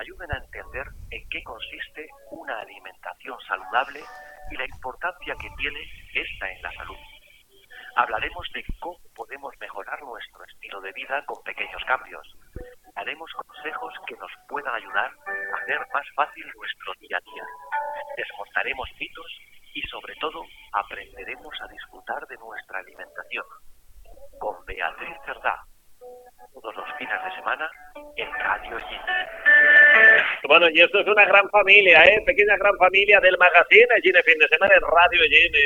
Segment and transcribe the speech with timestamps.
[0.00, 4.00] ayuden a entender en qué consiste una alimentación saludable
[4.50, 5.80] y la importancia que tiene
[6.14, 6.96] esta en la salud.
[7.96, 12.26] Hablaremos de cómo podemos mejorar nuestro estilo de vida con pequeños cambios.
[12.94, 17.44] Daremos consejos que nos puedan ayudar a hacer más fácil nuestro día a día.
[18.16, 19.38] Desmontaremos mitos
[19.74, 20.42] y sobre todo
[20.72, 23.44] aprenderemos a disfrutar de nuestra alimentación.
[24.38, 25.64] Con Beatriz Cerdá,
[26.52, 27.70] todos los fines de semana
[28.16, 29.20] en Radio Gine.
[30.48, 32.22] Bueno, y esto es una gran familia, ¿eh?
[32.26, 35.58] Pequeña gran familia del magazine Gine Fin de Semana en Radio Gine.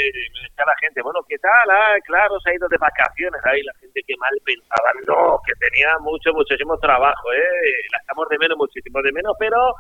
[0.47, 1.71] Está la gente, bueno, ¿qué tal?
[1.71, 3.41] Ah, claro, se ha ido de vacaciones.
[3.45, 4.91] Ahí la gente que mal pensaba.
[5.07, 7.89] No, que tenía mucho, muchísimo trabajo, ¿eh?
[7.93, 9.75] La estamos de menos, muchísimo de menos, pero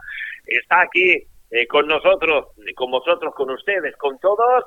[0.46, 4.64] está aquí eh, con nosotros, con vosotros, con ustedes, con todos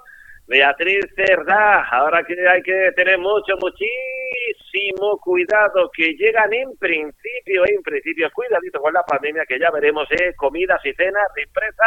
[0.48, 7.82] Beatriz Cerdá, ahora que hay que tener mucho, muchísimo cuidado, que llegan en principio, en
[7.84, 10.34] principio, cuidadito con la pandemia, que ya veremos, ¿eh?
[10.38, 11.84] comidas y cenas empresa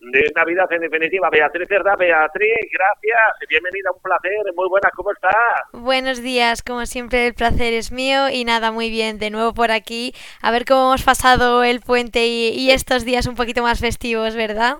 [0.00, 1.30] de Navidad en definitiva.
[1.30, 5.32] Beatriz Cerdá, Beatriz, gracias, bienvenida, un placer, muy buenas, ¿cómo estás?
[5.72, 9.70] Buenos días, como siempre el placer es mío y nada, muy bien, de nuevo por
[9.70, 13.78] aquí, a ver cómo hemos pasado el puente y, y estos días un poquito más
[13.78, 14.78] festivos, ¿verdad?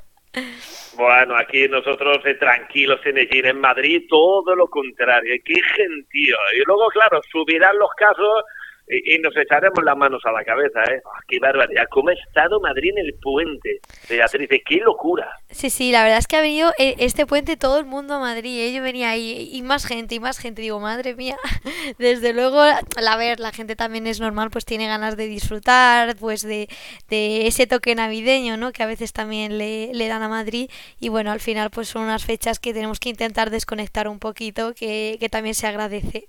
[0.96, 6.36] Bueno, aquí nosotros eh, tranquilos en Egina, en Madrid, todo lo contrario, qué gentío.
[6.58, 8.44] Y luego, claro, subirán los casos
[8.88, 11.00] y, nos echaremos las manos a la cabeza, ¿eh?
[11.04, 11.84] Oh, ¡Qué barbaridad!
[11.90, 13.80] ¿Cómo ha estado Madrid en el puente?
[14.08, 15.28] Beatriz, ¡qué locura!
[15.50, 18.20] Sí, sí, la verdad es que ha venido eh, este puente todo el mundo a
[18.20, 18.60] Madrid.
[18.60, 18.72] ¿eh?
[18.72, 20.62] Yo venía ahí y más gente y más gente.
[20.62, 21.36] Digo, madre mía,
[21.98, 26.42] desde luego, a ver, la gente también es normal, pues tiene ganas de disfrutar, pues
[26.42, 26.68] de,
[27.08, 28.70] de ese toque navideño, ¿no?
[28.72, 30.70] Que a veces también le, le dan a Madrid.
[31.00, 34.74] Y bueno, al final, pues son unas fechas que tenemos que intentar desconectar un poquito,
[34.74, 36.28] que, que también se agradece.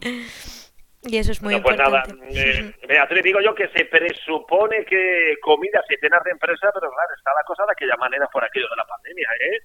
[1.06, 2.14] Y eso es muy pues importante.
[2.14, 6.90] Nada, eh, Beatriz, digo yo que se presupone que comidas y cenas de empresa, pero
[6.90, 9.58] claro, está la cosa de aquella manera por aquello de la pandemia, ¿eh?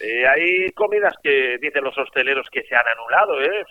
[0.00, 3.64] eh hay comidas que dicen los hosteleros que se han anulado, ¿eh?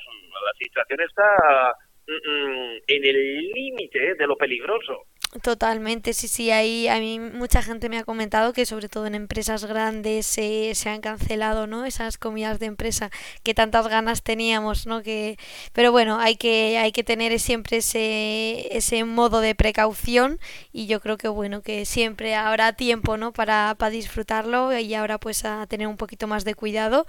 [0.45, 1.75] La situación está
[2.07, 5.07] en el límite de lo peligroso.
[5.43, 9.13] Totalmente, sí, sí, ahí a mí mucha gente me ha comentado que sobre todo en
[9.13, 11.85] empresas grandes se, se han cancelado, ¿no?
[11.85, 13.11] Esas comidas de empresa
[13.43, 15.03] que tantas ganas teníamos, ¿no?
[15.03, 15.37] Que,
[15.73, 20.39] pero bueno, hay que, hay que tener siempre ese, ese modo de precaución
[20.71, 23.33] y yo creo que bueno, que siempre habrá tiempo, ¿no?
[23.33, 27.05] Para, para disfrutarlo y ahora pues a tener un poquito más de cuidado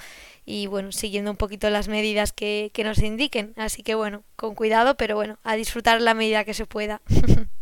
[0.49, 3.53] y bueno, siguiendo un poquito las medidas que, que nos indiquen.
[3.57, 7.01] Así que bueno, con cuidado, pero bueno, a disfrutar la medida que se pueda.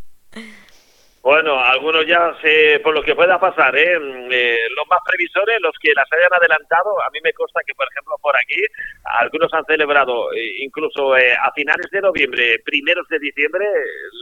[1.26, 3.98] Bueno, algunos ya sé por lo que pueda pasar, ¿eh?
[3.98, 4.58] Mm, ¿eh?
[4.76, 8.14] los más previsores, los que las hayan adelantado, a mí me consta que, por ejemplo,
[8.22, 8.62] por aquí,
[9.02, 13.66] algunos han celebrado eh, incluso eh, a finales de noviembre, primeros de diciembre,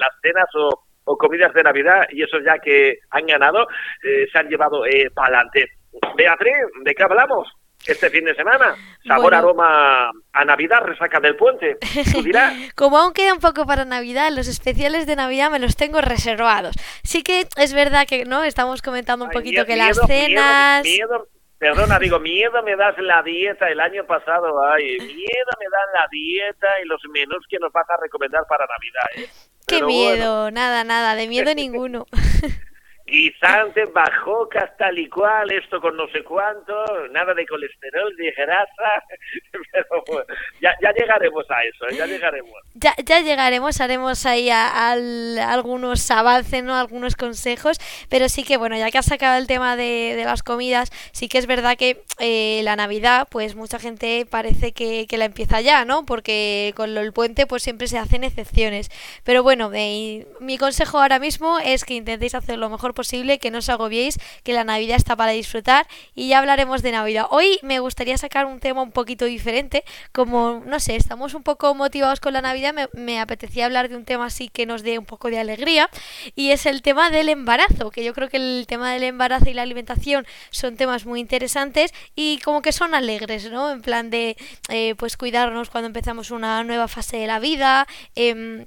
[0.01, 0.71] las cenas o,
[1.05, 3.67] o comidas de Navidad, y esos ya que han ganado,
[4.01, 5.73] se han llevado para adelante.
[6.17, 6.55] Beatriz,
[6.85, 7.53] ¿de qué hablamos?
[7.87, 8.75] Este fin de semana.
[9.07, 11.79] Sabor aroma a Navidad, resaca del puente.
[12.75, 16.77] Como aún queda un poco para Navidad, los especiales de Navidad me los tengo reservados.
[17.03, 20.85] Sí que es verdad que no estamos comentando un poquito que las cenas.
[20.85, 21.29] Miedo,
[21.59, 26.07] perdona, digo, miedo me das la dieta el año pasado, ay, miedo me das la
[26.11, 29.25] dieta y los menús que nos vas a recomendar para Navidad.
[29.25, 29.31] ¿eh?
[29.67, 32.07] Qué miedo, nada, nada, de miedo ninguno
[33.07, 36.73] guisantes, bajocas, tal y cual, esto con no sé cuánto,
[37.11, 39.05] nada de colesterol, de grasa,
[39.73, 40.25] pero
[40.61, 41.97] ya, ya llegaremos a eso, ¿eh?
[41.99, 42.55] ya llegaremos.
[42.75, 46.75] Ya, ya llegaremos, haremos ahí algunos avances, ¿no?
[46.75, 47.79] algunos consejos,
[48.09, 51.29] pero sí que, bueno, ya que has sacado el tema de, de las comidas, sí
[51.29, 55.61] que es verdad que eh, la Navidad, pues mucha gente parece que, que, la empieza
[55.61, 56.07] ya, ¿no?
[56.07, 58.91] Porque con el puente, pues siempre se hacen excepciones.
[59.25, 63.59] Pero bueno, mi consejo ahora mismo es que intentéis hacer lo mejor posible, que no
[63.59, 67.27] os agobiéis, que la Navidad está para disfrutar y ya hablaremos de Navidad.
[67.31, 71.75] Hoy me gustaría sacar un tema un poquito diferente, como, no sé, estamos un poco
[71.75, 75.05] motivados con la Navidad, me, apetecía hablar de un tema así que nos dé un
[75.05, 75.91] poco de alegría
[76.35, 79.55] y es el tema del embarazo, que yo creo que el tema del embarazo y
[79.55, 83.71] la alimentación son temas muy interesantes y como que son alegres, ¿no?
[83.71, 84.37] En plan de,
[84.69, 88.67] eh, pues cuidarnos cuando empezamos una nueva fase de la vida, eh,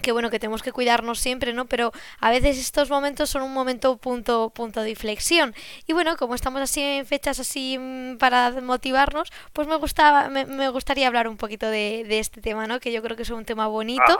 [0.00, 1.66] que bueno, que tenemos que cuidarnos siempre, ¿no?
[1.66, 5.54] Pero a veces estos momentos son un momento punto, punto de inflexión.
[5.86, 10.46] Y bueno, como estamos así en fechas así mm, para motivarnos, pues me gustaba, me,
[10.46, 12.80] me gustaría hablar un poquito de, de, este tema, ¿no?
[12.80, 14.18] Que yo creo que es un tema bonito.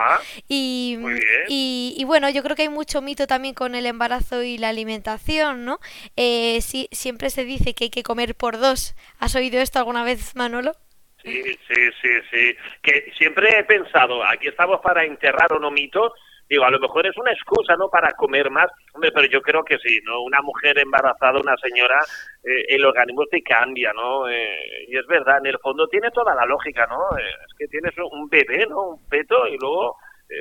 [0.49, 0.99] Y,
[1.49, 4.69] y, y, bueno, yo creo que hay mucho mito también con el embarazo y la
[4.69, 5.81] alimentación, ¿no?
[6.17, 8.95] Eh, sí, siempre se dice que hay que comer por dos.
[9.19, 10.77] ¿Has oído esto alguna vez, Manolo?
[11.23, 12.57] Sí, sí, sí, sí.
[12.83, 16.15] Que siempre he pensado, aquí estamos para enterrar un mito,
[16.49, 19.63] digo, a lo mejor es una excusa, ¿no?, para comer más, hombre, pero yo creo
[19.63, 20.23] que sí, ¿no?
[20.23, 21.99] Una mujer embarazada, una señora,
[22.43, 24.29] eh, el organismo te cambia, ¿no?
[24.29, 27.17] Eh, y es verdad, en el fondo tiene toda la lógica, ¿no?
[27.19, 28.95] Eh, es que tienes un bebé, ¿no?
[28.95, 29.97] Un peto y luego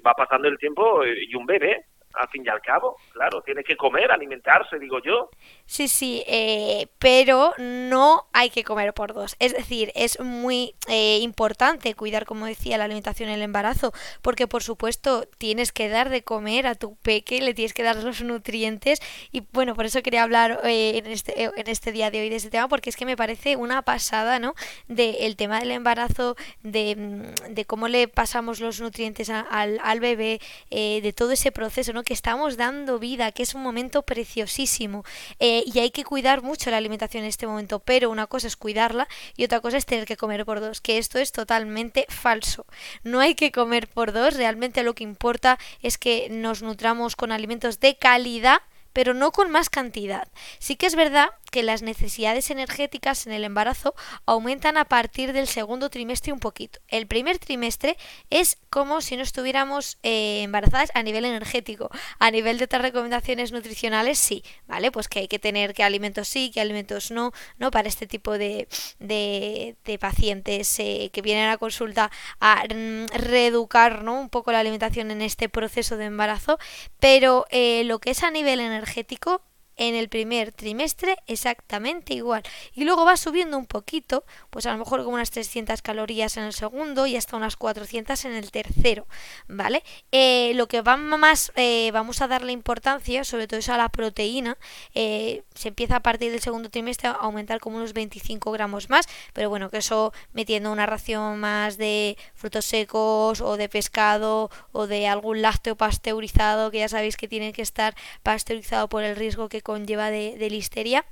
[0.06, 3.78] va pasando el tiempo y un bebé al fin y al cabo, claro, tiene que
[3.78, 5.30] comer, alimentarse, digo yo.
[5.66, 9.36] Sí, sí, eh, pero no hay que comer por dos.
[9.40, 14.48] Es decir, es muy eh, importante cuidar, como decía, la alimentación en el embarazo, porque
[14.48, 18.24] por supuesto tienes que dar de comer a tu peque, le tienes que dar los
[18.24, 19.00] nutrientes
[19.32, 22.38] y bueno, por eso quería hablar eh, en, este, en este día de hoy de
[22.38, 24.56] este tema, porque es que me parece una pasada, ¿no?
[24.88, 30.40] Del tema del embarazo, de, mm, de, cómo le pasamos los nutrientes al, al bebé,
[30.70, 31.99] de todo ese proceso, ¿no?
[32.04, 35.04] Que estamos dando vida, que es un momento preciosísimo
[35.40, 38.56] eh, y hay que cuidar mucho la alimentación en este momento, pero una cosa es
[38.56, 42.66] cuidarla y otra cosa es tener que comer por dos, que esto es totalmente falso.
[43.04, 47.32] No hay que comer por dos, realmente lo que importa es que nos nutramos con
[47.32, 48.62] alimentos de calidad
[48.94, 50.28] pero no con más cantidad.
[50.58, 55.48] Sí que es verdad que las necesidades energéticas en el embarazo aumentan a partir del
[55.48, 56.80] segundo trimestre un poquito.
[56.88, 57.98] El primer trimestre
[58.30, 61.90] es como si no estuviéramos eh, embarazadas a nivel energético.
[62.20, 64.92] A nivel de otras recomendaciones nutricionales, sí, ¿vale?
[64.92, 67.72] Pues que hay que tener qué alimentos sí, qué alimentos no, ¿no?
[67.72, 68.68] Para este tipo de,
[69.00, 74.20] de, pacientes eh, que vienen a consulta a mm, reeducar, ¿no?
[74.20, 76.58] Un poco la alimentación en este proceso de embarazo,
[77.00, 79.42] pero eh, lo que es a nivel energético
[79.80, 82.44] en el primer trimestre exactamente igual.
[82.76, 86.44] Y luego va subiendo un poquito, pues a lo mejor como unas 300 calorías en
[86.44, 89.08] el segundo y hasta unas 400 en el tercero,
[89.48, 89.84] ¿vale?
[90.12, 93.88] Eh, lo que va más, eh, vamos a darle importancia, sobre todo es a la
[93.88, 94.58] proteína,
[94.94, 99.08] eh, se empieza a partir del segundo trimestre a aumentar como unos 25 gramos más,
[99.32, 104.88] pero bueno, que eso metiendo una ración más de frutos secos o de pescado o
[104.88, 109.48] de algún lácteo pasteurizado, que ya sabéis que tiene que estar pasteurizado por el riesgo
[109.48, 111.06] que conlleva de, de listeria.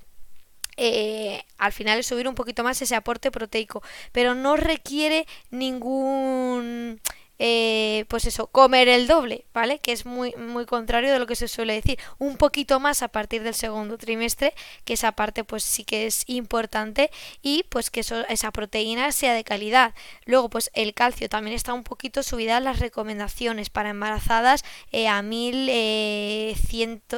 [0.77, 7.00] Eh, al final es subir un poquito más ese aporte proteico, pero no requiere ningún
[7.39, 9.80] eh, pues eso, comer el doble, ¿vale?
[9.80, 12.00] Que es muy, muy contrario de lo que se suele decir.
[12.18, 14.54] Un poquito más a partir del segundo trimestre,
[14.86, 17.12] que esa parte pues sí que es importante
[17.42, 19.94] y pues que eso, esa proteína sea de calidad.
[20.25, 25.22] Luego pues el calcio también está un poquito subida las recomendaciones para embarazadas eh, a,
[25.22, 26.56] mil, eh,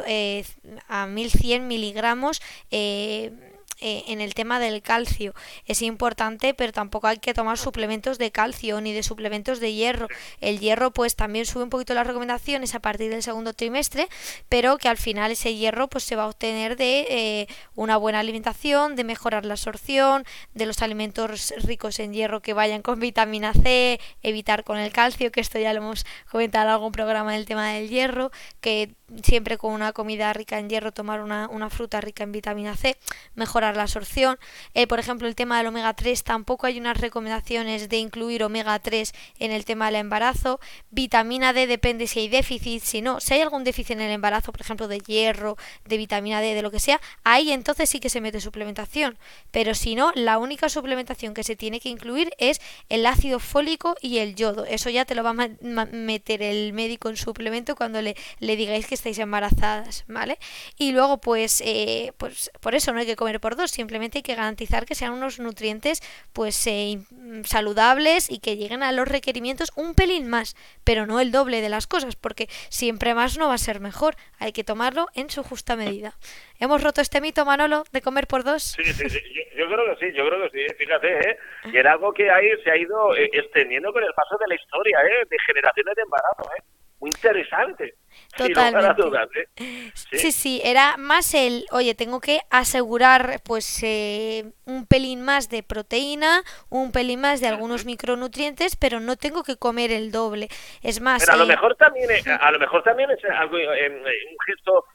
[0.06, 0.46] eh,
[0.88, 3.32] a 1100 miligramos eh,
[3.82, 5.34] en el tema del calcio.
[5.66, 10.08] Es importante, pero tampoco hay que tomar suplementos de calcio ni de suplementos de hierro.
[10.42, 14.08] El hierro pues también sube un poquito las recomendaciones a partir del segundo trimestre,
[14.50, 18.20] pero que al final ese hierro pues se va a obtener de eh, una buena
[18.20, 23.54] alimentación, de mejorar la absorción, de los alimentos ricos en hierro que vayan con vitamina
[23.54, 27.46] C, evitar con el calcio, que esto ya lo hemos comentado en algún programa del
[27.46, 32.02] tema del hierro, que siempre con una comida rica en hierro tomar una, una fruta
[32.02, 32.98] rica en vitamina C,
[33.36, 34.38] mejorar la absorción.
[34.74, 38.78] Eh, por ejemplo, el tema del omega 3, tampoco hay unas recomendaciones de incluir omega
[38.80, 40.60] 3 en el tema del embarazo.
[40.92, 44.52] Vitamina D depende si hay déficit, si no, si hay algún déficit en el embarazo,
[44.52, 48.10] por ejemplo, de hierro, de vitamina D, de lo que sea, ahí entonces sí que
[48.10, 49.18] se mete suplementación.
[49.52, 53.96] Pero si no, la única suplementación que se tiene que incluir es el ácido fólico
[54.02, 54.66] y el yodo.
[54.66, 58.86] Eso ya te lo va a meter el médico en suplemento cuando le, le digáis
[58.86, 60.38] que estáis embarazadas, ¿vale?
[60.78, 64.36] Y luego, pues, eh, pues por eso no hay que comer por simplemente hay que
[64.36, 66.02] garantizar que sean unos nutrientes
[66.34, 67.00] pues eh,
[67.44, 71.70] saludables y que lleguen a los requerimientos un pelín más, pero no el doble de
[71.70, 75.44] las cosas, porque siempre más no va a ser mejor, hay que tomarlo en su
[75.44, 76.14] justa medida.
[76.60, 78.64] ¿Hemos roto este mito, Manolo, de comer por dos?
[78.64, 79.20] Sí, sí, sí.
[79.58, 81.38] Yo, creo que sí, yo creo que sí, fíjate, ¿eh?
[81.74, 84.56] Y era algo que ahí se ha ido eh, extendiendo con el paso de la
[84.56, 85.26] historia, ¿eh?
[85.30, 86.79] De generaciones de embarazo, ¿eh?
[87.00, 87.96] Muy interesante.
[88.36, 89.48] Totalmente.
[89.56, 89.92] ¿eh?
[89.94, 90.32] ¿Sí?
[90.32, 90.62] ¿Sí?
[90.64, 96.92] era más el, oye, tengo que asegurar pues eh, un pelín más de proteína, un
[96.92, 100.50] pelín más de algunos micronutrientes, pero no tengo que comer el doble.
[100.82, 104.38] Es más, pero a lo mejor también, a lo mejor también es algo, eh, un
[104.46, 104.86] gesto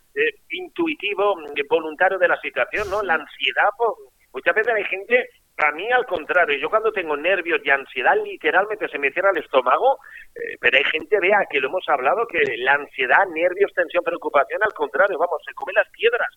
[0.50, 1.37] intuitivo,
[1.68, 3.02] voluntario de la situación, ¿no?
[3.02, 3.90] La ansiedad, pues,
[4.32, 8.88] muchas veces hay gente a mí, al contrario, yo cuando tengo nervios y ansiedad, literalmente
[8.88, 9.99] se me cierra el estómago,
[10.34, 14.61] eh, pero hay gente, vea, que lo hemos hablado, que la ansiedad, nervios, tensión, preocupación,
[14.64, 16.28] al contrario, vamos, se come las piedras.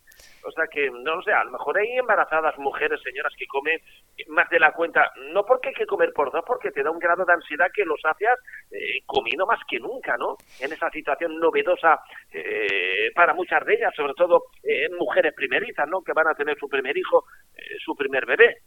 [0.44, 3.80] O sea que, no sé, a lo mejor hay embarazadas mujeres, señoras, que comen
[4.28, 7.00] más de la cuenta, no porque hay que comer por dos, porque te da un
[7.00, 8.30] grado de ansiedad que los haces
[8.72, 10.38] eh, comiendo más que nunca, ¿no?
[10.60, 12.00] En esa situación novedosa
[12.32, 14.44] eh, para muchas de ellas, sobre todo
[15.00, 16.02] mujeres primerizas, ¿no?
[16.02, 17.26] Que van a tener su primer hijo,
[17.84, 18.62] su primer bebé.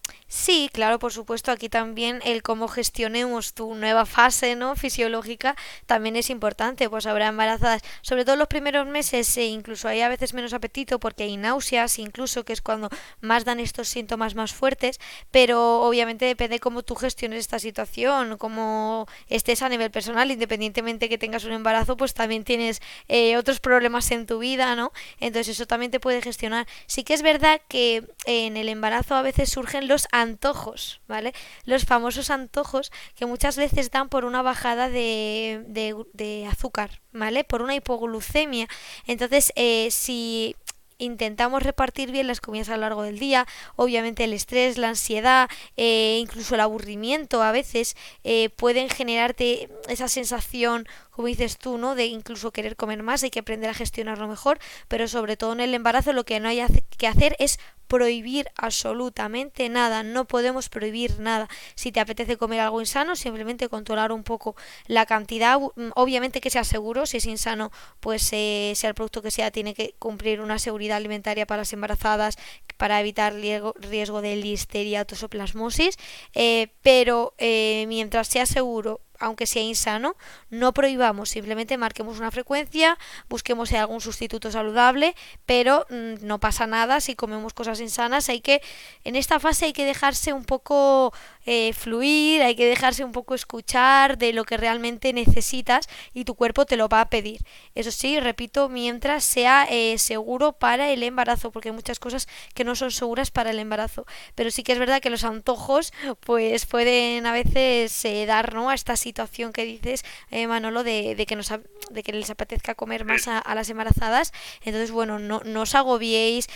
[0.73, 4.75] Claro, por supuesto, aquí también el cómo gestionemos tu nueva fase, ¿no?
[4.75, 5.57] fisiológica
[5.87, 10.09] también es importante, pues habrá embarazadas, sobre todo los primeros meses, e incluso hay a
[10.09, 12.89] veces menos apetito porque hay náuseas, incluso que es cuando
[13.21, 14.99] más dan estos síntomas más fuertes,
[15.31, 21.19] pero obviamente depende cómo tú gestiones esta situación, cómo estés a nivel personal, independientemente que
[21.19, 24.93] tengas un embarazo, pues también tienes eh, otros problemas en tu vida, ¿no?
[25.21, 26.67] Entonces eso también te puede gestionar.
[26.87, 31.33] Sí que es verdad que en el embarazo a veces surgen los antojos, ¿vale?
[31.65, 35.65] Los famosos antojos que muchas veces dan por una bajada de,
[36.13, 37.45] de, azúcar, ¿vale?
[37.45, 38.69] Por una hipoglucemia.
[39.07, 40.57] Entonces, eh, si
[41.01, 43.47] intentamos repartir bien las comidas a lo largo del día.
[43.77, 50.09] Obviamente el estrés, la ansiedad, eh, incluso el aburrimiento a veces eh, pueden generarte esa
[50.09, 51.95] sensación como dices tú, ¿no?
[51.97, 54.59] De incluso querer comer más, hay que aprender a gestionarlo mejor,
[54.89, 56.63] pero sobre todo en el embarazo lo que no hay
[56.97, 57.59] que hacer es
[57.91, 61.49] prohibir absolutamente nada, no podemos prohibir nada.
[61.75, 64.55] Si te apetece comer algo insano, simplemente controlar un poco
[64.87, 69.23] la cantidad, mm, obviamente que sea seguro, si es insano, pues eh, sea el producto
[69.23, 72.39] que sea, tiene que cumplir una seguridad alimentaria para las embarazadas,
[72.77, 75.97] para evitar riesgo, riesgo de listeria, tosoplasmosis,
[76.35, 80.17] eh, pero eh, mientras sea seguro aunque sea insano,
[80.49, 82.99] no prohibamos, simplemente marquemos una frecuencia,
[83.29, 85.15] busquemos algún sustituto saludable,
[85.47, 88.63] pero mm, no pasa nada si comemos cosas insanas, hay que,
[89.05, 91.13] en esta fase hay que dejarse un poco
[91.47, 96.35] eh, fluir, hay que dejarse un poco escuchar de lo que realmente necesitas y tu
[96.35, 97.41] cuerpo te lo va a pedir.
[97.75, 102.65] Eso sí, repito, mientras sea eh, seguro para el embarazo, porque hay muchas cosas que
[102.65, 106.67] no son seguras para el embarazo, pero sí que es verdad que los antojos pues
[106.67, 108.71] pueden a veces eh, dar ¿no?
[108.71, 111.49] a esta situación que dices, Manolo, de, de, que nos,
[111.91, 114.33] de que les apetezca comer más a, a las embarazadas.
[114.63, 116.49] Entonces, bueno, no, no os agobiéis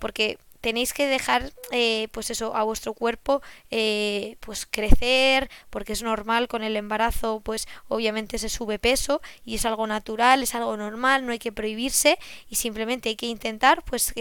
[0.00, 6.02] porque tenéis que dejar eh, pues eso a vuestro cuerpo eh, pues crecer porque es
[6.02, 10.76] normal con el embarazo pues obviamente se sube peso y es algo natural es algo
[10.76, 14.14] normal no hay que prohibirse y simplemente hay que intentar pues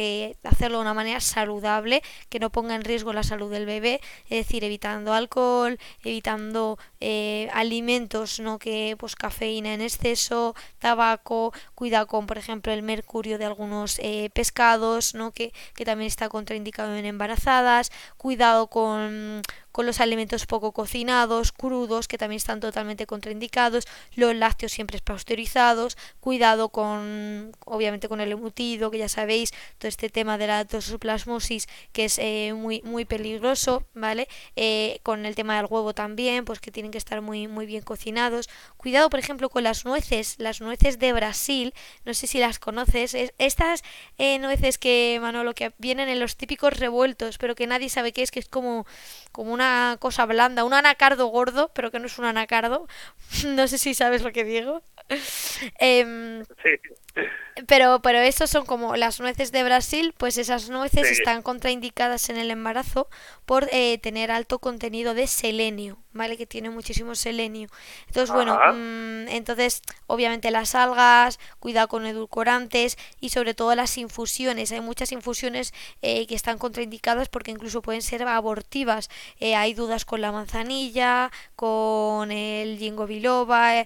[0.44, 4.46] hacerlo de una manera saludable que no ponga en riesgo la salud del bebé es
[4.46, 12.28] decir evitando alcohol evitando eh, alimentos no que pues cafeína en exceso tabaco cuidado con
[12.28, 14.00] por ejemplo el mercurio de algunos
[14.34, 19.42] pescados no que, que también está contraindicado en embarazadas, cuidado con,
[19.78, 25.98] con los alimentos poco cocinados, crudos, que también están totalmente contraindicados, los lácteos siempre pasteurizados,
[26.20, 31.68] cuidado con, obviamente con el embutido, que ya sabéis, todo este tema de la tosoplasmosis,
[31.92, 34.28] que es eh, muy, muy peligroso, ¿vale?
[34.56, 37.84] Eh, con el tema del huevo también, pues que tienen que estar muy, muy bien
[37.84, 38.50] cocinados.
[38.78, 43.16] Cuidado, por ejemplo, con las nueces, las nueces de Brasil, no sé si las conoces,
[43.38, 43.84] estas
[44.18, 48.24] eh, nueces que, Manolo, que vienen en los típicos revueltos, pero que nadie sabe qué
[48.24, 48.88] es, que es como,
[49.32, 49.67] como una
[50.00, 52.88] cosa blanda, un anacardo gordo, pero que no es un anacardo.
[53.48, 54.84] no sé si sabes lo que digo.
[55.80, 56.44] Em,
[57.66, 62.38] pero, pero estos son como las nueces de Brasil, pues esas nueces están contraindicadas en
[62.38, 63.08] el embarazo
[63.46, 66.38] por eh, tener alto contenido de selenio, ¿vale?
[66.38, 67.70] Que tiene muchísimo selenio.
[68.08, 74.72] Entonces, bueno, mm, entonces, obviamente las algas, cuidado con edulcorantes y sobre todo las infusiones.
[74.72, 79.10] Hay muchas infusiones eh, que están contraindicadas porque incluso pueden ser abortivas.
[79.40, 83.86] Eh, hay dudas con la manzanilla, con el ginkgo biloba,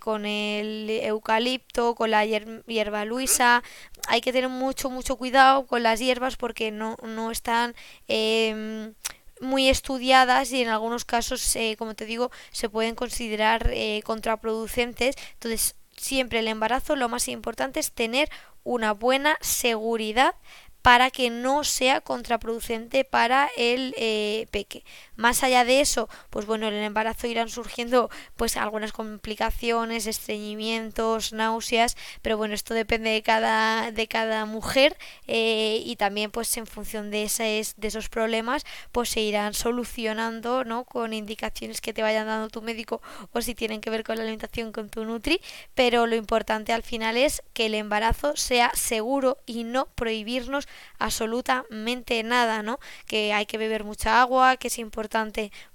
[0.00, 3.62] con el eucalipto, con la hierba luisa.
[4.08, 7.74] Hay que tener mucho, mucho cuidado con las hierbas porque no, no están...
[8.08, 8.94] Em,
[9.42, 15.16] muy estudiadas y en algunos casos, eh, como te digo, se pueden considerar eh, contraproducentes.
[15.34, 18.30] Entonces, siempre el embarazo lo más importante es tener
[18.64, 20.34] una buena seguridad
[20.80, 24.84] para que no sea contraproducente para el eh, peque.
[25.16, 31.34] Más allá de eso, pues bueno, en el embarazo irán surgiendo pues algunas complicaciones, estreñimientos,
[31.34, 36.66] náuseas, pero bueno, esto depende de cada, de cada mujer eh, y también pues en
[36.66, 40.84] función de, esos, de esos problemas pues se irán solucionando, ¿no?
[40.84, 43.02] Con indicaciones que te vayan dando tu médico
[43.32, 45.42] o si tienen que ver con la alimentación con tu nutri,
[45.74, 52.22] pero lo importante al final es que el embarazo sea seguro y no prohibirnos absolutamente
[52.22, 52.78] nada, ¿no?
[53.06, 55.11] Que hay que beber mucha agua, que es importante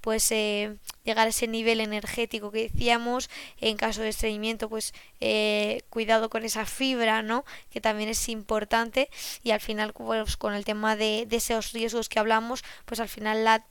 [0.00, 3.30] pues eh, llegar a ese nivel energético que decíamos,
[3.60, 7.44] en caso de estreñimiento pues eh, cuidado con esa fibra, ¿no?
[7.70, 9.08] Que también es importante
[9.42, 13.08] y al final pues con el tema de, de esos riesgos que hablamos, pues al
[13.08, 13.64] final la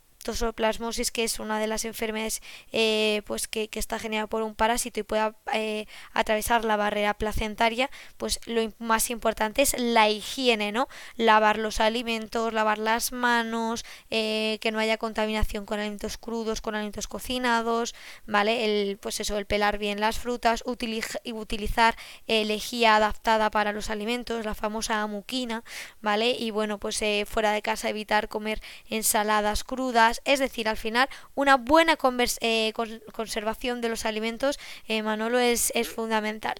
[1.13, 2.41] que es una de las enfermedades
[2.71, 7.89] eh, pues que, está generada por un parásito y pueda eh, atravesar la barrera placentaria,
[8.17, 10.87] pues lo más importante es la higiene, ¿no?
[11.15, 16.75] Lavar los alimentos, lavar las manos, eh, que no haya contaminación con alimentos crudos, con
[16.75, 17.93] alimentos cocinados,
[18.25, 18.65] ¿vale?
[18.65, 21.95] El, pues eso, el pelar bien las frutas, utilizar
[22.27, 25.63] lejía adaptada para los alimentos, la famosa amuquina,
[26.01, 26.31] ¿vale?
[26.31, 31.57] Y bueno, pues fuera de casa evitar comer ensaladas crudas, es decir, al final una
[31.57, 31.97] buena
[32.41, 32.73] eh,
[33.13, 36.55] conservación de los alimentos, eh, Manolo, es, es, fundamental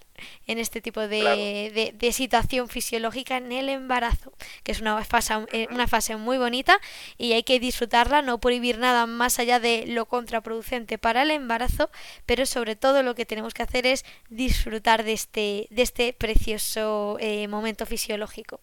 [0.46, 5.68] en este tipo de, de, situación fisiológica en el embarazo, que es una fase, eh,
[5.70, 6.80] una fase muy bonita
[7.16, 11.90] y hay que disfrutarla, no prohibir nada más allá de lo contraproducente para el embarazo,
[12.26, 17.18] pero sobre todo lo que tenemos que hacer es disfrutar de este, de este precioso
[17.48, 18.60] momento fisiológico.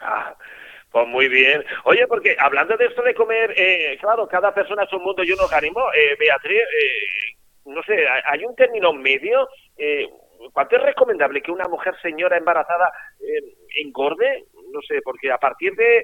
[0.00, 0.36] Ah,
[0.96, 1.62] pues muy bien.
[1.84, 5.30] Oye, porque hablando de esto de comer, eh, claro, cada persona es un mundo y
[5.30, 5.82] un organismo.
[5.94, 7.36] Eh, Beatriz, eh,
[7.66, 9.46] no sé, hay un término medio.
[9.76, 10.08] Eh,
[10.54, 12.90] ¿Cuánto es recomendable que una mujer señora embarazada
[13.84, 14.44] engorde?
[14.72, 16.02] No sé, porque a partir de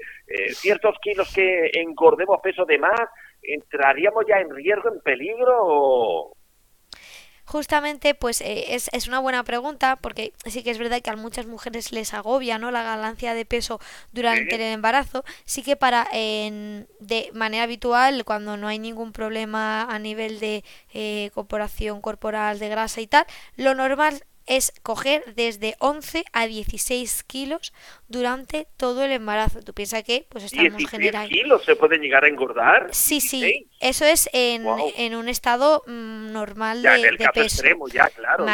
[0.50, 3.08] ciertos kilos que engordemos peso de más,
[3.40, 6.36] ¿entraríamos ya en riesgo, en peligro o,
[7.44, 11.16] Justamente, pues eh, es, es, una buena pregunta porque sí que es verdad que a
[11.16, 12.70] muchas mujeres les agobia ¿no?
[12.70, 13.80] la ganancia de peso
[14.12, 15.24] durante el embarazo.
[15.44, 20.64] Sí que para en, de manera habitual, cuando no hay ningún problema a nivel de
[20.94, 27.22] eh, corporación corporal, de grasa y tal, lo normal es coger desde 11 a 16
[27.24, 27.72] kilos
[28.08, 29.60] durante todo el embarazo.
[29.60, 31.28] Tú piensas que pues estamos generando...
[31.28, 32.88] kilos se pueden llegar a engordar?
[32.92, 33.68] Sí, sí.
[33.80, 34.64] Eso es en,
[34.96, 37.40] en un estado mm, normal de, en peso.
[37.42, 38.46] extremo, ya, claro.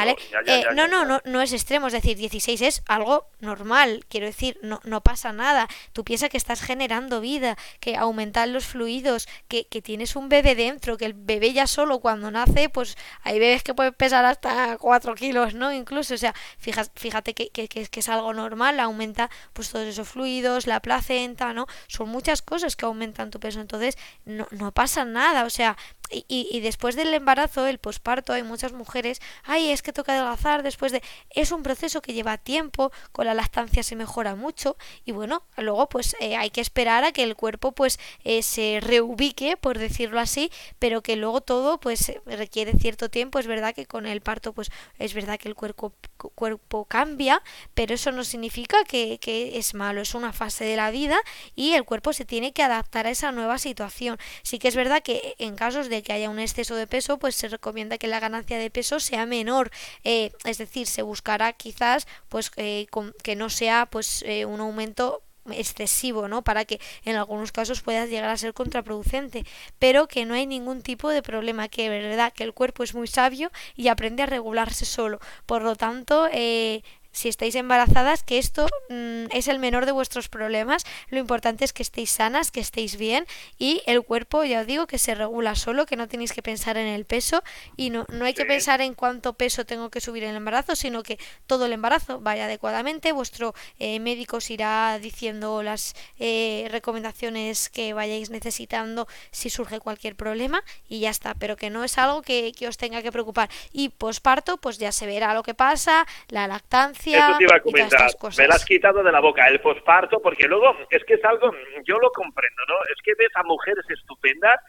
[0.46, 1.88] Eh, no, no, no, no, es extremo.
[1.88, 4.04] Es decir, 16 es algo normal.
[4.08, 5.68] Quiero decir, no, no pasa nada.
[5.92, 10.54] Tú piensas que estás generando vida, que aumentan los fluidos, que, que tienes un bebé
[10.54, 14.78] dentro, que el bebé ya solo cuando nace, pues hay bebés que pueden pesar hasta
[14.78, 15.72] 4 kilos, ¿no?
[15.78, 20.08] Incluso, o sea, fíjate, fíjate que, que, que, es algo normal, aumenta pues todos esos
[20.08, 21.66] fluidos, la placenta, ¿no?
[21.86, 25.76] Son muchas cosas que aumentan tu peso, entonces no, no pasa nada, o sea,
[26.10, 30.62] y, y, después del embarazo, el posparto, hay muchas mujeres, ay, es que toca adelgazar
[30.62, 31.02] después de...
[31.30, 35.88] Es un proceso que lleva tiempo, con la lactancia se mejora mucho y bueno, luego
[35.88, 40.20] pues eh, hay que esperar a que el cuerpo pues eh, se reubique, por decirlo
[40.20, 43.38] así, pero que luego todo pues requiere cierto tiempo.
[43.38, 47.42] Es verdad que con el parto pues es verdad que el cuerpo, cuerpo cambia,
[47.74, 51.18] pero eso no significa que, que es malo, es una fase de la vida
[51.54, 54.18] y el cuerpo se tiene que adaptar a esa nueva situación.
[54.42, 57.34] Sí que es verdad que en casos de que haya un exceso de peso, pues
[57.34, 59.70] se recomienda que la ganancia de peso sea menor,
[60.04, 62.86] eh, es decir, se buscará quizás pues eh,
[63.22, 65.22] que no sea pues eh, un aumento
[65.52, 66.42] excesivo, ¿no?
[66.42, 69.44] Para que en algunos casos pueda llegar a ser contraproducente,
[69.78, 73.06] pero que no hay ningún tipo de problema, que verdad que el cuerpo es muy
[73.06, 75.20] sabio y aprende a regularse solo.
[75.46, 76.82] Por lo tanto, eh,
[77.18, 80.84] si estáis embarazadas, que esto mm, es el menor de vuestros problemas.
[81.08, 83.26] Lo importante es que estéis sanas, que estéis bien
[83.58, 86.76] y el cuerpo, ya os digo, que se regula solo, que no tenéis que pensar
[86.76, 87.42] en el peso
[87.76, 90.76] y no, no hay que pensar en cuánto peso tengo que subir en el embarazo,
[90.76, 93.10] sino que todo el embarazo vaya adecuadamente.
[93.10, 100.14] Vuestro eh, médico os irá diciendo las eh, recomendaciones que vayáis necesitando si surge cualquier
[100.14, 103.50] problema y ya está, pero que no es algo que, que os tenga que preocupar.
[103.72, 107.60] Y posparto, pues ya se verá lo que pasa, la lactancia eso te iba a
[107.60, 108.10] comentar.
[108.36, 111.50] Me la has quitado de la boca el posparto, porque luego es que es algo,
[111.84, 112.74] yo lo comprendo, ¿no?
[112.84, 114.60] Es que ves a mujeres estupendas,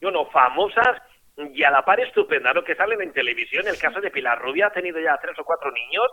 [0.00, 1.00] no famosas
[1.36, 2.62] y a la par estupenda, ¿no?
[2.62, 3.66] Que salen en televisión.
[3.66, 6.06] El caso de Pilar Rubia ha tenido ya tres o cuatro niños.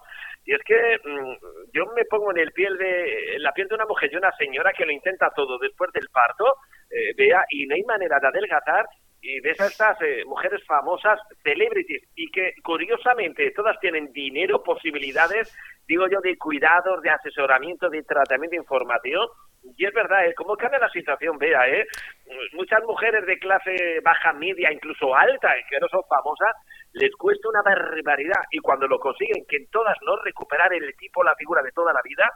[0.45, 1.33] Y es que mm,
[1.73, 4.31] yo me pongo en el piel de en la piel de una mujer y una
[4.37, 6.45] señora que lo intenta todo después del parto,
[6.89, 8.85] eh, vea, y no hay manera de adelgazar
[9.21, 15.55] y ves a estas eh, mujeres famosas, celebrities, y que curiosamente todas tienen dinero, posibilidades,
[15.87, 19.27] digo yo, de cuidados, de asesoramiento, de tratamiento de información.
[19.75, 20.33] Y es verdad, ¿eh?
[20.35, 21.37] ¿cómo cambia la situación?
[21.37, 21.85] Vea, ¿eh?
[22.53, 26.55] Muchas mujeres de clase baja, media, incluso alta, que no son famosas,
[26.93, 28.41] les cuesta una barbaridad.
[28.51, 31.91] Y cuando lo consiguen, que en todas no recuperar el tipo, la figura de toda
[31.91, 32.31] la vida,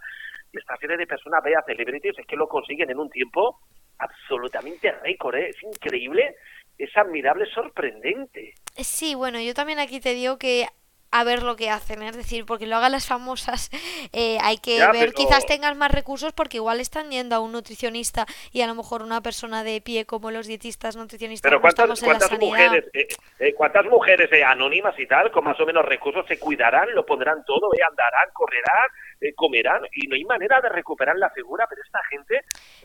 [0.51, 3.59] esta serie de personas, vea, celebrities, es que lo consiguen en un tiempo
[3.99, 5.49] absolutamente récord, ¿eh?
[5.49, 6.35] Es increíble
[6.77, 8.53] es admirable, sorprendente.
[8.77, 10.67] Sí, bueno, yo también aquí te digo que
[11.13, 12.09] a ver lo que hacen, ¿eh?
[12.09, 13.69] es decir, porque lo hagan las famosas,
[14.13, 18.25] eh, hay que ver, quizás tengan más recursos porque igual están yendo a un nutricionista
[18.51, 21.47] y a lo mejor una persona de pie como los dietistas nutricionistas.
[21.47, 26.25] Pero ¿cuántas, ¿cuántas mujeres, eh, cuántas mujeres anónimas y tal, con más o menos recursos,
[26.27, 28.89] se cuidarán, lo pondrán todo, andarán, correrán,
[29.35, 32.41] comerán y no hay manera de recuperar la figura, pero esta gente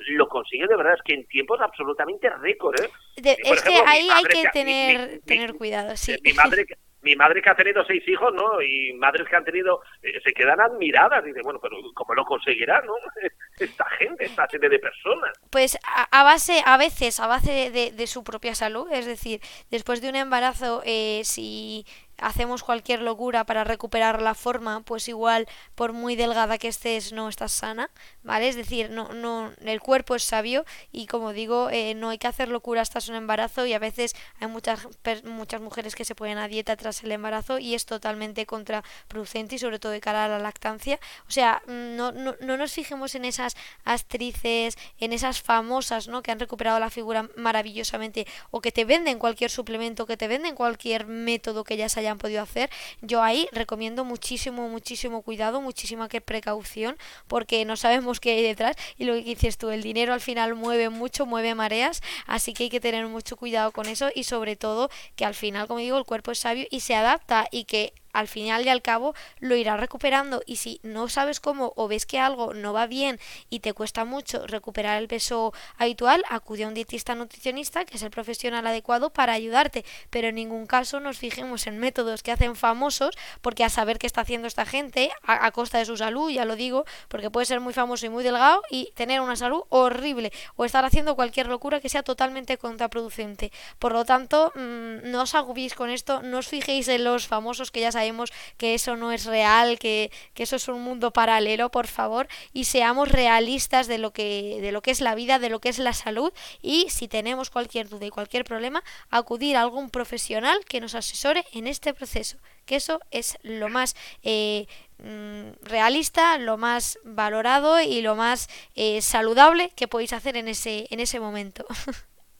[0.08, 2.78] lo consigue de verdad, es que en tiempos absolutamente récord.
[3.16, 6.14] es que ahí hay que tener, tener cuidado, sí.
[6.22, 6.66] Mi madre
[7.02, 8.60] mi madre que ha tenido seis hijos, ¿no?
[8.60, 11.24] Y madres que han tenido, eh, se quedan admiradas.
[11.24, 12.94] Dice, bueno, pero ¿cómo lo conseguirá, no?
[13.58, 15.32] Esta gente, esta serie de personas.
[15.50, 20.00] Pues a, base, a veces, a base de, de, su propia salud, es decir, después
[20.00, 21.84] de un embarazo, eh, si
[22.18, 27.28] hacemos cualquier locura para recuperar la forma, pues igual por muy delgada que estés no
[27.28, 27.90] estás sana,
[28.22, 28.48] ¿vale?
[28.48, 32.26] Es decir, no, no, el cuerpo es sabio y como digo, eh, no hay que
[32.26, 34.86] hacer locura hasta un embarazo y a veces hay muchas,
[35.24, 39.58] muchas mujeres que se ponen a dieta tras el embarazo y es totalmente contraproducente y
[39.58, 40.98] sobre todo de cara a la lactancia.
[41.28, 46.22] O sea, no, no, no nos fijemos en esas actrices, en esas famosas, ¿no?
[46.22, 50.54] Que han recuperado la figura maravillosamente o que te venden cualquier suplemento, que te venden
[50.54, 52.70] cualquier método que ya se haya han podido hacer.
[53.02, 58.76] Yo ahí recomiendo muchísimo, muchísimo cuidado, muchísima que precaución, porque no sabemos qué hay detrás.
[58.96, 62.64] Y lo que dices tú, el dinero al final mueve mucho, mueve mareas, así que
[62.64, 65.98] hay que tener mucho cuidado con eso y sobre todo que al final, como digo,
[65.98, 69.56] el cuerpo es sabio y se adapta y que al final y al cabo lo
[69.56, 73.18] irás recuperando y si no sabes cómo o ves que algo no va bien
[73.50, 78.02] y te cuesta mucho recuperar el peso habitual, acude a un dietista nutricionista que es
[78.02, 82.56] el profesional adecuado para ayudarte, pero en ningún caso nos fijemos en métodos que hacen
[82.56, 86.44] famosos porque a saber qué está haciendo esta gente a, costa de su salud, ya
[86.44, 90.32] lo digo, porque puede ser muy famoso y muy delgado y tener una salud horrible
[90.56, 93.52] o estar haciendo cualquier locura que sea totalmente contraproducente.
[93.78, 97.70] Por lo tanto, mm, no os agubéis con esto, no os fijéis en los famosos
[97.70, 101.88] que ya sabemos que eso no es real, que, eso es un mundo paralelo, por
[101.88, 105.58] favor, y seamos realistas de lo que, de lo que es la vida, de lo
[105.60, 106.32] que es la salud,
[106.62, 111.44] y si tenemos cualquier duda y cualquier problema, acudir a algún profesional que nos asesore
[111.52, 118.00] en este proceso, que eso es lo más eh, mm, realista, lo más valorado y
[118.00, 121.66] lo más eh, saludable que podéis hacer en ese, en ese momento.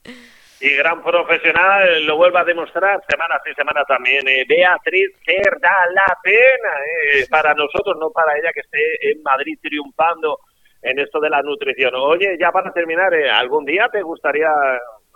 [0.61, 4.27] y gran profesional, lo vuelve a demostrar semana sí semana también.
[4.27, 6.69] Eh, Beatriz Cer da la pena
[7.15, 10.39] eh, para nosotros, no para ella que esté en Madrid triunfando
[10.81, 11.93] en esto de la nutrición.
[11.95, 14.49] Oye, ya para terminar, eh, ¿algún día te gustaría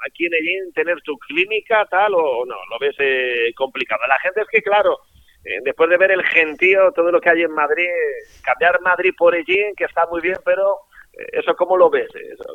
[0.07, 2.55] aquí en Ellín tener tu clínica tal o no?
[2.69, 2.95] Lo ves
[3.55, 4.01] complicado.
[4.07, 4.99] La gente es que, claro,
[5.63, 7.89] después de ver el gentío, todo lo que hay en Madrid,
[8.43, 10.77] cambiar Madrid por Ellín, que está muy bien, pero
[11.31, 12.09] ¿Eso cómo lo ves?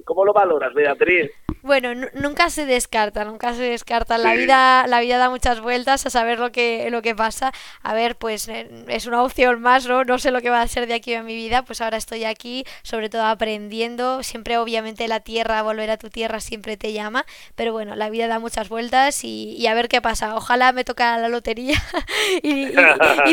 [0.05, 1.31] ¿Cómo lo valoras, Beatriz?
[1.63, 4.19] Bueno, nunca se descarta, nunca se descarta.
[4.19, 7.53] La vida, la vida da muchas vueltas a saber lo que, lo que pasa.
[7.83, 10.05] A ver, pues eh, es una opción más, ¿no?
[10.05, 12.25] No sé lo que va a ser de aquí en mi vida, pues ahora estoy
[12.25, 14.23] aquí, sobre todo aprendiendo.
[14.23, 17.25] Siempre, obviamente, la tierra, volver a tu tierra siempre te llama.
[17.57, 20.37] Pero bueno, la vida da muchas vueltas y, a ver qué pasa.
[20.37, 21.77] Ojalá me tocara la lotería
[22.43, 22.73] y,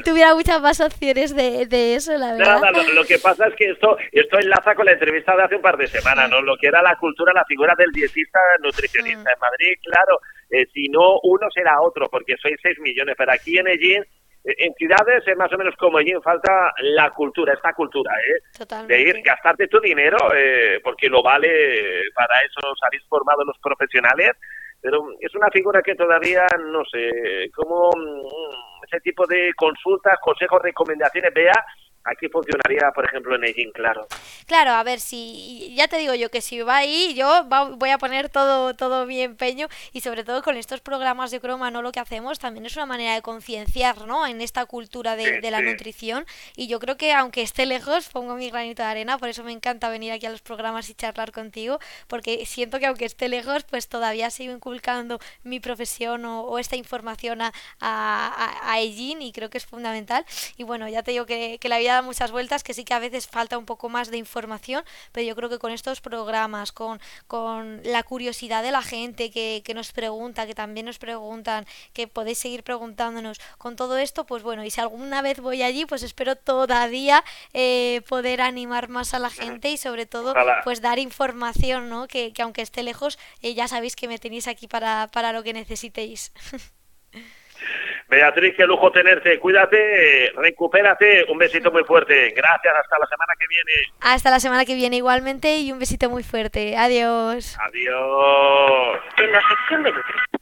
[0.02, 2.62] tuviera muchas más opciones de, eso, la verdad.
[2.62, 5.62] Nada, lo, que pasa es que esto, esto enlaza con la entrevista de hace un
[5.62, 6.42] par de semanas, ¿no?
[6.42, 7.92] Lo que era la cultura, la figura del
[8.26, 9.32] dietista nutricionista.
[9.32, 13.58] En Madrid, claro, eh, si no uno será otro, porque sois 6 millones, pero aquí
[13.58, 14.04] en Ellín,
[14.44, 18.86] eh, en ciudades es más o menos como Ellín, falta la cultura, esta cultura, ¿eh?
[18.88, 24.32] De ir, gastarte tu dinero, eh, porque lo vale, para eso habéis formado los profesionales,
[24.82, 30.62] pero es una figura que todavía, no sé, como mm, ese tipo de consultas, consejos,
[30.62, 31.66] recomendaciones, vea
[32.06, 34.08] Aquí funcionaría, por ejemplo, en Egin, claro.
[34.46, 37.46] Claro, a ver, si ya te digo yo que si va ahí, yo
[37.78, 41.72] voy a poner todo, todo mi empeño y sobre todo con estos programas de croma,
[41.72, 44.28] no lo que hacemos también es una manera de concienciar, ¿no?
[44.28, 48.50] En esta cultura de, la nutrición y yo creo que aunque esté lejos, pongo mi
[48.50, 51.80] granito de arena, por eso me encanta venir aquí a los programas y charlar contigo,
[52.08, 57.42] porque siento que aunque esté lejos, pues todavía sigo inculcando mi profesión o, esta información
[57.42, 60.26] a, a, a, y creo que es fundamental.
[60.58, 63.00] Y bueno, ya te digo que, que la vida muchas vueltas, que sí que a
[63.00, 67.00] veces falta un poco más de información, pero yo creo que con estos programas, con,
[67.28, 72.08] con la curiosidad de la gente que, que nos pregunta, que también nos preguntan, que
[72.08, 76.04] podéis seguir preguntándonos, con todo esto, pues bueno, y si alguna vez voy allí, pues
[76.04, 81.90] espero todavía eh, poder animar más a la gente y sobre todo, pues dar información,
[81.90, 82.08] ¿no?
[82.08, 85.44] Que, que aunque esté lejos, eh, ya sabéis que me tenéis aquí para, para lo
[85.44, 86.32] que necesitéis.
[88.10, 89.40] Beatriz, qué lujo tenerte.
[89.40, 91.26] Cuídate, recupérate.
[91.32, 92.32] Un besito muy fuerte.
[92.36, 92.74] Gracias.
[92.76, 93.72] Hasta la semana que viene.
[94.02, 96.78] Hasta la semana que viene igualmente y un besito muy fuerte.
[96.78, 97.58] Adiós.
[97.60, 99.00] Adiós.
[99.18, 100.35] En la sección de nutrición